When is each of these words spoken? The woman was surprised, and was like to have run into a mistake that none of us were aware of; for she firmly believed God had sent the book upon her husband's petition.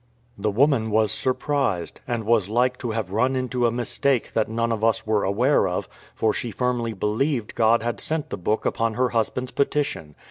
The 0.35 0.49
woman 0.49 0.89
was 0.89 1.11
surprised, 1.11 2.01
and 2.07 2.23
was 2.23 2.49
like 2.49 2.75
to 2.79 2.89
have 2.89 3.11
run 3.11 3.35
into 3.35 3.67
a 3.67 3.71
mistake 3.71 4.33
that 4.33 4.49
none 4.49 4.71
of 4.71 4.83
us 4.83 5.05
were 5.05 5.23
aware 5.23 5.67
of; 5.67 5.87
for 6.15 6.33
she 6.33 6.49
firmly 6.49 6.93
believed 6.93 7.53
God 7.53 7.83
had 7.83 7.99
sent 7.99 8.31
the 8.31 8.37
book 8.37 8.65
upon 8.65 8.95
her 8.95 9.09
husband's 9.09 9.51
petition. 9.51 10.15